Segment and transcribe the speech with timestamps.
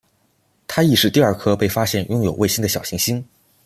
[0.67, 3.23] 它亦是第二颗被发现拥有卫星的小行星。